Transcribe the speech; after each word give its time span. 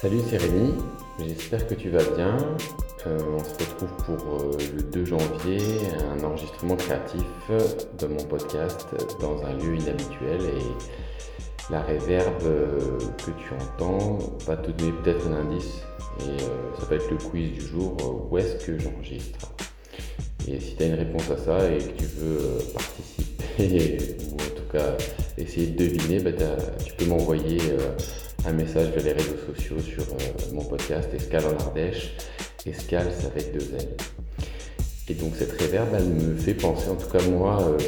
Salut 0.00 0.20
c'est 0.30 0.38
Rémi, 0.38 0.72
j'espère 1.18 1.66
que 1.66 1.74
tu 1.74 1.90
vas 1.90 2.02
bien. 2.16 2.38
Euh, 3.06 3.18
on 3.36 3.44
se 3.44 3.50
retrouve 3.50 3.90
pour 4.06 4.34
euh, 4.40 4.56
le 4.74 4.82
2 4.82 5.04
janvier, 5.04 5.58
un 6.10 6.24
enregistrement 6.24 6.74
créatif 6.76 7.20
de 7.98 8.06
mon 8.06 8.24
podcast 8.24 8.88
dans 9.20 9.44
un 9.44 9.52
lieu 9.58 9.76
inhabituel 9.76 10.40
et 10.40 11.70
la 11.70 11.82
réverbe 11.82 12.46
euh, 12.46 12.98
que 13.18 13.30
tu 13.32 13.52
entends 13.52 14.18
va 14.46 14.56
te 14.56 14.70
donner 14.70 14.92
peut-être 15.04 15.26
un 15.26 15.34
indice 15.34 15.82
et 16.20 16.40
ça 16.80 16.86
va 16.88 16.96
être 16.96 17.10
le 17.10 17.18
quiz 17.18 17.52
du 17.52 17.60
jour 17.60 17.94
où 18.30 18.38
est-ce 18.38 18.64
que 18.64 18.78
j'enregistre? 18.78 19.52
Et 20.48 20.60
si 20.60 20.76
tu 20.76 20.82
as 20.82 20.86
une 20.86 20.94
réponse 20.94 21.30
à 21.30 21.36
ça 21.36 21.70
et 21.70 21.76
que 21.76 21.98
tu 21.98 22.06
veux 22.06 22.58
participer 22.72 23.98
ou 24.30 24.34
en 24.34 24.56
tout 24.56 24.72
cas 24.72 24.96
essayer 25.36 25.66
de 25.66 25.76
deviner, 25.76 26.20
bah, 26.20 26.30
tu 26.82 26.94
peux 26.94 27.04
m'envoyer 27.04 27.58
un 28.46 28.52
message 28.52 28.88
vers 28.90 29.04
les 29.04 29.12
réseaux 29.12 29.36
sociaux 29.54 29.78
sur 29.80 30.02
euh, 30.02 30.54
mon 30.54 30.64
podcast 30.64 31.12
Escale 31.12 31.44
en 31.44 31.64
Ardèche. 31.64 32.14
Escale, 32.66 33.08
c'est 33.18 33.26
avec 33.26 33.52
deux 33.52 33.74
L. 33.78 33.88
Et 35.08 35.14
donc 35.14 35.34
cette 35.34 35.52
réverbe, 35.52 35.88
elle 35.94 36.06
me 36.06 36.36
fait 36.36 36.54
penser, 36.54 36.88
en 36.88 36.96
tout 36.96 37.08
cas 37.08 37.22
moi, 37.28 37.60
euh, 37.62 37.78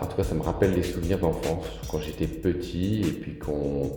en 0.00 0.06
tout 0.06 0.16
cas 0.16 0.22
ça 0.22 0.34
me 0.34 0.42
rappelle 0.42 0.74
des 0.74 0.82
souvenirs 0.82 1.18
d'enfance, 1.18 1.66
quand 1.90 2.00
j'étais 2.00 2.26
petit 2.26 3.02
et 3.02 3.12
puis 3.12 3.38
qu'on, 3.38 3.90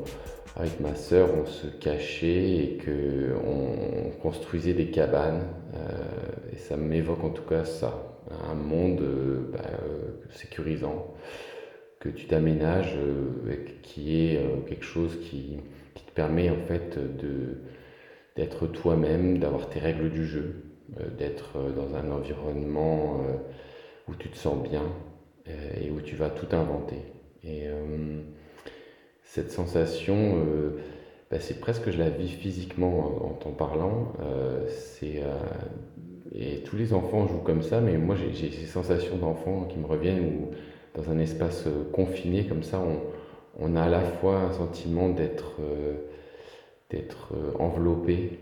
avec 0.56 0.80
ma 0.80 0.96
sœur, 0.96 1.30
on 1.34 1.46
se 1.46 1.68
cachait 1.68 2.28
et 2.28 2.78
qu'on 2.84 4.10
construisait 4.22 4.74
des 4.74 4.90
cabanes. 4.90 5.44
Euh, 5.76 6.54
et 6.54 6.58
ça 6.58 6.76
m'évoque 6.76 7.24
en 7.24 7.30
tout 7.30 7.44
cas 7.44 7.64
ça, 7.64 8.18
un 8.50 8.56
monde 8.56 9.02
bah, 9.54 9.60
sécurisant 10.32 11.14
que 12.00 12.10
tu 12.10 12.28
t'aménages, 12.28 12.96
euh, 12.98 13.56
qui 13.82 14.22
est 14.22 14.38
euh, 14.38 14.62
quelque 14.68 14.86
chose 14.86 15.20
qui, 15.20 15.58
te 15.96 16.12
permet 16.12 16.50
en 16.50 16.58
fait 16.68 16.98
de, 16.98 17.58
d'être 18.36 18.68
toi-même, 18.68 19.40
d'avoir 19.40 19.70
tes 19.70 19.80
règles 19.80 20.10
du 20.10 20.26
jeu, 20.26 20.64
euh, 21.00 21.10
d'être 21.10 21.58
dans 21.76 21.96
un 21.96 22.12
environnement 22.12 23.20
où 24.08 24.16
tu 24.16 24.30
te 24.30 24.38
sens 24.38 24.62
bien 24.68 24.84
et 25.80 25.92
où 25.92 26.02
tu 26.02 26.16
vas 26.16 26.30
tout 26.30 26.56
inventer. 26.56 26.98
Et 27.44 27.66
cette 29.24 29.52
sensation, 29.52 30.44
bah, 31.30 31.40
c'est 31.40 31.60
presque 31.60 31.92
je 31.92 31.98
la 31.98 32.10
vis 32.10 32.30
physiquement 32.30 33.26
en 33.26 33.34
t'en 33.34 33.52
parlant. 33.52 34.14
c'est 34.68 35.22
et 36.34 36.62
tous 36.64 36.76
les 36.76 36.94
enfants 36.94 37.28
jouent 37.28 37.44
comme 37.44 37.62
ça, 37.62 37.82
mais 37.82 37.98
moi 37.98 38.16
j'ai, 38.16 38.52
ces 38.52 38.66
sensations 38.66 39.18
d'enfant 39.18 39.66
qui 39.66 39.78
me 39.78 39.86
reviennent 39.86 40.22
où 40.22 40.52
dans 40.98 41.12
un 41.12 41.20
espace 41.20 41.66
euh, 41.68 41.84
confiné 41.94 42.46
comme 42.46 42.64
ça, 42.64 42.82
on, 43.60 43.76
a 43.76 43.84
à 43.84 43.90
la 43.90 44.02
fois 44.02 44.40
un 44.40 44.52
sentiment 44.52 45.10
d'être 45.10 45.56
euh, 45.62 45.94
d'être 46.90 47.34
euh, 47.34 47.52
enveloppé 47.60 48.40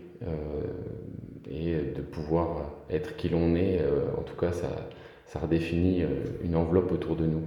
et 1.50 1.74
de 1.74 2.00
pouvoir 2.00 2.72
être 2.88 3.16
qui 3.16 3.28
l'on 3.28 3.54
est. 3.54 3.80
en 4.16 4.22
tout 4.22 4.34
cas, 4.34 4.50
ça, 4.50 4.88
ça 5.26 5.40
redéfinit 5.40 6.04
une 6.42 6.56
enveloppe 6.56 6.90
autour 6.90 7.16
de 7.16 7.26
nous. 7.26 7.42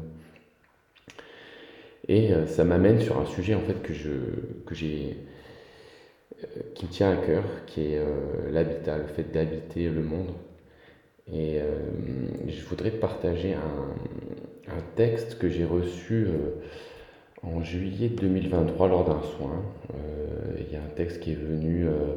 Et 2.08 2.30
ça 2.46 2.64
m'amène 2.64 3.00
sur 3.00 3.20
un 3.20 3.26
sujet 3.26 3.56
en 3.56 3.62
fait 3.62 3.82
que 3.82 3.92
je 3.92 4.12
que 4.68 4.76
j'ai 4.76 5.18
qui 6.76 6.86
me 6.86 6.92
tient 6.92 7.12
à 7.12 7.16
cœur, 7.16 7.44
qui 7.66 7.94
est 7.94 8.02
l'habitat, 8.52 9.00
le 9.00 9.08
fait 9.08 9.32
d'habiter 9.32 9.90
le 9.90 10.04
monde. 10.04 10.30
Et 11.34 11.60
je 12.48 12.64
voudrais 12.66 12.92
partager 12.92 13.56
un, 13.56 13.96
un 14.72 14.82
texte 14.96 15.38
que 15.38 15.50
j'ai 15.50 15.66
reçu 15.66 16.28
euh, 16.28 16.62
en 17.44 17.62
juillet 17.64 18.10
2023 18.10 18.88
lors 18.88 19.06
d'un 19.06 19.22
soin. 19.38 19.64
Euh, 19.94 20.58
il 20.60 20.74
y 20.74 20.76
a 20.76 20.80
un 20.80 20.90
texte 20.96 21.20
qui 21.20 21.32
est 21.32 21.36
venu 21.36 21.88
euh, 21.88 22.16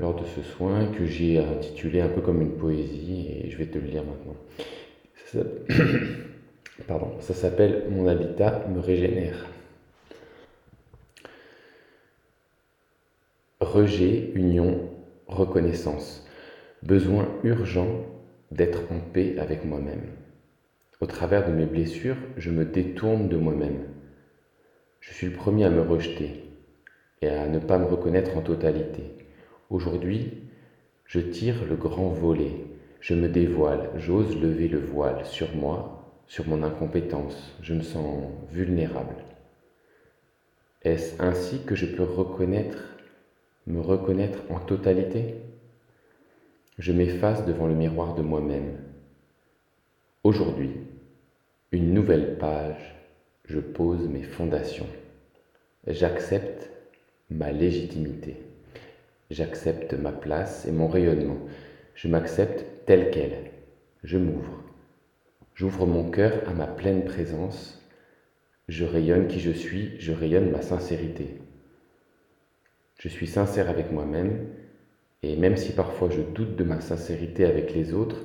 lors 0.00 0.14
de 0.14 0.24
ce 0.24 0.42
soin 0.42 0.86
que 0.86 1.06
j'ai 1.06 1.38
intitulé 1.38 2.00
un 2.00 2.08
peu 2.08 2.20
comme 2.20 2.40
une 2.42 2.56
poésie 2.56 3.26
et 3.28 3.50
je 3.50 3.58
vais 3.58 3.66
te 3.66 3.78
le 3.78 3.86
lire 3.86 4.02
maintenant. 4.04 4.36
Pardon, 6.88 7.12
ça 7.20 7.34
s'appelle 7.34 7.84
Mon 7.90 8.06
habitat 8.08 8.66
me 8.68 8.80
régénère. 8.80 9.46
Rejet, 13.60 14.30
union, 14.34 14.90
reconnaissance. 15.26 16.26
Besoin 16.82 17.28
urgent 17.42 18.06
d'être 18.50 18.82
en 18.92 18.98
paix 19.12 19.36
avec 19.38 19.64
moi-même. 19.64 20.02
Au 21.04 21.06
travers 21.06 21.46
de 21.46 21.52
mes 21.52 21.66
blessures, 21.66 22.16
je 22.38 22.50
me 22.50 22.64
détourne 22.64 23.28
de 23.28 23.36
moi-même. 23.36 23.84
Je 25.00 25.12
suis 25.12 25.26
le 25.26 25.34
premier 25.34 25.66
à 25.66 25.68
me 25.68 25.82
rejeter 25.82 26.46
et 27.20 27.28
à 27.28 27.46
ne 27.46 27.58
pas 27.58 27.76
me 27.76 27.84
reconnaître 27.84 28.38
en 28.38 28.40
totalité. 28.40 29.02
Aujourd'hui, 29.68 30.44
je 31.04 31.20
tire 31.20 31.66
le 31.68 31.76
grand 31.76 32.08
volet, 32.08 32.64
je 33.00 33.12
me 33.12 33.28
dévoile, 33.28 33.90
j'ose 33.98 34.34
lever 34.40 34.66
le 34.66 34.78
voile 34.78 35.26
sur 35.26 35.54
moi, 35.54 36.10
sur 36.26 36.48
mon 36.48 36.62
incompétence, 36.62 37.54
je 37.60 37.74
me 37.74 37.82
sens 37.82 38.24
vulnérable. 38.50 39.16
Est-ce 40.84 41.22
ainsi 41.22 41.64
que 41.66 41.74
je 41.74 41.84
peux 41.84 42.02
reconnaître, 42.02 42.82
me 43.66 43.82
reconnaître 43.82 44.38
en 44.48 44.58
totalité? 44.58 45.34
Je 46.78 46.92
m'efface 46.92 47.44
devant 47.44 47.66
le 47.66 47.74
miroir 47.74 48.14
de 48.14 48.22
moi-même. 48.22 48.78
Aujourd'hui, 50.22 50.70
une 51.74 51.92
nouvelle 51.92 52.38
page, 52.38 52.94
je 53.46 53.58
pose 53.58 54.08
mes 54.08 54.22
fondations. 54.22 54.86
J'accepte 55.88 56.70
ma 57.30 57.50
légitimité. 57.50 58.36
J'accepte 59.28 59.94
ma 59.94 60.12
place 60.12 60.66
et 60.66 60.70
mon 60.70 60.86
rayonnement. 60.86 61.38
Je 61.96 62.06
m'accepte 62.06 62.64
tel 62.86 63.10
quel. 63.10 63.50
Je 64.04 64.18
m'ouvre. 64.18 64.62
J'ouvre 65.56 65.84
mon 65.84 66.08
cœur 66.12 66.48
à 66.48 66.52
ma 66.52 66.68
pleine 66.68 67.04
présence. 67.04 67.84
Je 68.68 68.84
rayonne 68.84 69.26
qui 69.26 69.40
je 69.40 69.50
suis, 69.50 70.00
je 70.00 70.12
rayonne 70.12 70.52
ma 70.52 70.62
sincérité. 70.62 71.40
Je 73.00 73.08
suis 73.08 73.26
sincère 73.26 73.68
avec 73.68 73.90
moi-même 73.90 74.46
et 75.24 75.34
même 75.34 75.56
si 75.56 75.72
parfois 75.72 76.08
je 76.08 76.20
doute 76.20 76.54
de 76.54 76.62
ma 76.62 76.80
sincérité 76.80 77.44
avec 77.44 77.74
les 77.74 77.92
autres, 77.92 78.22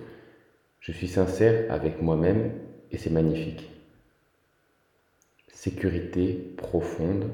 je 0.82 0.92
suis 0.92 1.08
sincère 1.08 1.66
avec 1.74 2.00
moi-même 2.04 2.52
et 2.92 2.98
c'est 2.98 3.10
magnifique. 3.10 3.70
Sécurité 5.54 6.54
profonde, 6.58 7.30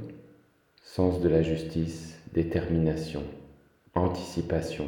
sens 0.82 1.22
de 1.22 1.30
la 1.30 1.42
justice, 1.42 2.20
détermination, 2.34 3.24
anticipation, 3.94 4.88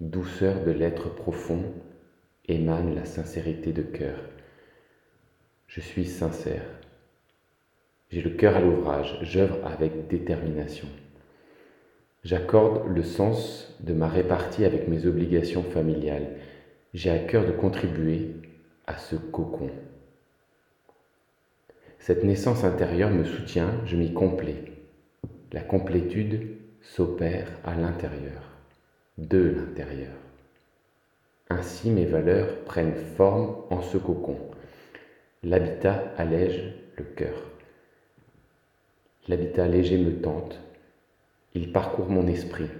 douceur 0.00 0.64
de 0.64 0.70
l'être 0.70 1.14
profond 1.14 1.62
émane 2.48 2.94
la 2.94 3.04
sincérité 3.04 3.72
de 3.72 3.82
cœur. 3.82 4.16
Je 5.66 5.80
suis 5.80 6.06
sincère. 6.06 6.64
J'ai 8.10 8.22
le 8.22 8.30
cœur 8.30 8.56
à 8.56 8.60
l'ouvrage, 8.60 9.18
j'œuvre 9.22 9.64
avec 9.64 10.08
détermination. 10.08 10.88
J'accorde 12.24 12.86
le 12.88 13.02
sens 13.02 13.76
de 13.80 13.92
ma 13.92 14.08
répartie 14.08 14.64
avec 14.64 14.88
mes 14.88 15.06
obligations 15.06 15.62
familiales. 15.62 16.36
J'ai 16.92 17.10
à 17.10 17.18
cœur 17.18 17.46
de 17.46 17.52
contribuer 17.52 18.32
à 18.90 18.98
ce 18.98 19.14
cocon. 19.14 19.70
Cette 22.00 22.24
naissance 22.24 22.64
intérieure 22.64 23.10
me 23.10 23.22
soutient, 23.22 23.70
je 23.86 23.94
m'y 23.94 24.12
complais. 24.12 24.64
La 25.52 25.60
complétude 25.60 26.56
s'opère 26.82 27.46
à 27.64 27.76
l'intérieur, 27.76 28.42
de 29.16 29.38
l'intérieur. 29.38 30.12
Ainsi 31.50 31.90
mes 31.90 32.04
valeurs 32.04 32.64
prennent 32.64 32.96
forme 33.16 33.54
en 33.70 33.80
ce 33.80 33.96
cocon. 33.96 34.38
L'habitat 35.44 36.12
allège 36.16 36.74
le 36.96 37.04
cœur. 37.04 37.36
L'habitat 39.28 39.68
léger 39.68 39.98
me 39.98 40.20
tente, 40.20 40.58
il 41.54 41.72
parcourt 41.72 42.08
mon 42.08 42.26
esprit. 42.26 42.70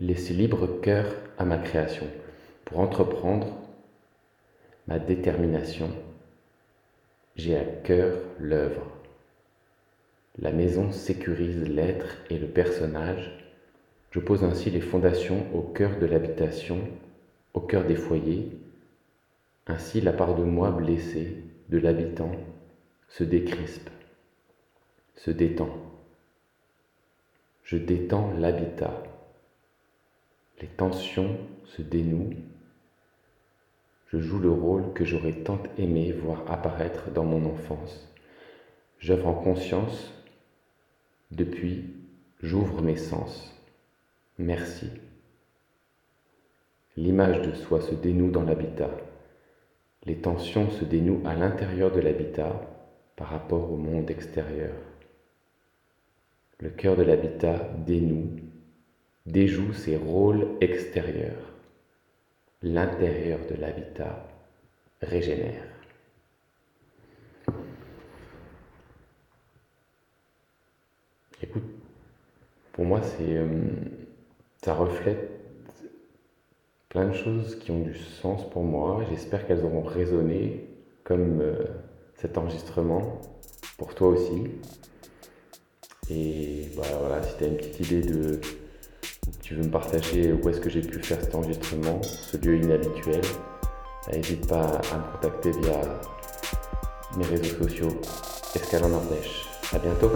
Laissez 0.00 0.34
libre 0.34 0.80
cœur 0.80 1.06
à 1.38 1.44
ma 1.44 1.58
création 1.58 2.06
pour 2.64 2.80
entreprendre 2.80 3.46
détermination. 4.98 5.90
J'ai 7.36 7.56
à 7.56 7.64
cœur 7.64 8.18
l'œuvre. 8.38 8.86
La 10.38 10.52
maison 10.52 10.90
sécurise 10.90 11.62
l'être 11.62 12.16
et 12.28 12.38
le 12.38 12.48
personnage. 12.48 13.46
Je 14.10 14.20
pose 14.20 14.42
ainsi 14.42 14.70
les 14.70 14.80
fondations 14.80 15.46
au 15.54 15.60
cœur 15.60 15.98
de 15.98 16.06
l'habitation, 16.06 16.80
au 17.54 17.60
cœur 17.60 17.84
des 17.84 17.94
foyers. 17.94 18.50
Ainsi 19.66 20.00
la 20.00 20.12
part 20.12 20.34
de 20.34 20.42
moi 20.42 20.70
blessée, 20.70 21.44
de 21.68 21.78
l'habitant, 21.78 22.32
se 23.08 23.22
décrispe, 23.22 23.90
se 25.14 25.30
détend. 25.30 25.70
Je 27.62 27.76
détends 27.76 28.32
l'habitat. 28.38 29.02
Les 30.60 30.68
tensions 30.68 31.38
se 31.64 31.82
dénouent 31.82 32.34
je 34.12 34.18
joue 34.18 34.40
le 34.40 34.50
rôle 34.50 34.92
que 34.92 35.04
j'aurais 35.04 35.32
tant 35.44 35.62
aimé 35.78 36.12
voir 36.12 36.50
apparaître 36.50 37.10
dans 37.12 37.24
mon 37.24 37.48
enfance. 37.48 38.12
J'œuvre 38.98 39.28
en 39.28 39.34
conscience 39.34 40.12
depuis 41.30 41.84
J'ouvre 42.42 42.80
mes 42.80 42.96
sens. 42.96 43.54
Merci. 44.38 44.88
L'image 46.96 47.42
de 47.42 47.52
soi 47.52 47.82
se 47.82 47.94
dénoue 47.94 48.30
dans 48.30 48.42
l'habitat. 48.42 48.90
Les 50.04 50.16
tensions 50.16 50.70
se 50.70 50.86
dénouent 50.86 51.20
à 51.26 51.34
l'intérieur 51.34 51.92
de 51.92 52.00
l'habitat 52.00 52.58
par 53.14 53.28
rapport 53.28 53.70
au 53.70 53.76
monde 53.76 54.10
extérieur. 54.10 54.72
Le 56.58 56.70
cœur 56.70 56.96
de 56.96 57.02
l'habitat 57.02 57.58
dénoue, 57.86 58.30
déjoue 59.26 59.74
ses 59.74 59.98
rôles 59.98 60.48
extérieurs. 60.62 61.49
L'intérieur 62.62 63.38
de 63.50 63.54
l'habitat 63.58 64.28
régénère. 65.00 65.64
Écoute, 71.42 71.62
pour 72.72 72.84
moi, 72.84 73.00
c'est, 73.00 73.36
euh, 73.36 73.46
ça 74.62 74.74
reflète 74.74 75.30
plein 76.90 77.08
de 77.08 77.14
choses 77.14 77.58
qui 77.58 77.70
ont 77.70 77.80
du 77.80 77.94
sens 77.94 78.48
pour 78.50 78.62
moi. 78.62 79.04
J'espère 79.08 79.46
qu'elles 79.46 79.64
auront 79.64 79.82
résonné 79.82 80.68
comme 81.02 81.40
euh, 81.40 81.64
cet 82.16 82.36
enregistrement 82.36 83.22
pour 83.78 83.94
toi 83.94 84.08
aussi. 84.08 84.50
Et 86.10 86.68
voilà, 86.74 87.22
si 87.22 87.38
tu 87.38 87.44
as 87.44 87.46
une 87.46 87.56
petite 87.56 87.80
idée 87.80 88.02
de 88.02 88.40
tu 89.42 89.54
veux 89.54 89.62
me 89.62 89.70
partager 89.70 90.32
où 90.32 90.48
est-ce 90.48 90.60
que 90.60 90.70
j'ai 90.70 90.80
pu 90.80 91.00
faire 91.00 91.20
cet 91.20 91.34
enregistrement, 91.34 92.00
ce 92.02 92.36
lieu 92.36 92.56
inhabituel, 92.56 93.22
n'hésite 94.12 94.46
pas 94.46 94.80
à 94.92 94.96
me 94.98 95.12
contacter 95.12 95.50
via 95.52 95.80
mes 97.16 97.24
réseaux 97.24 97.64
sociaux 97.64 98.00
Escalon 98.54 98.94
Ardèche. 98.94 99.46
À 99.72 99.78
bientôt 99.78 100.10